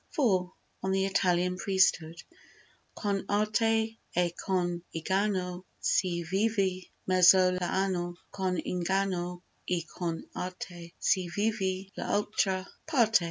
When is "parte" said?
12.87-13.19